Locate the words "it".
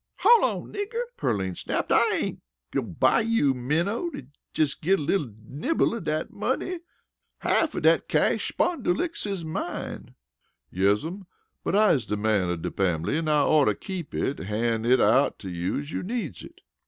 14.15-14.39, 14.85-14.99, 16.43-16.61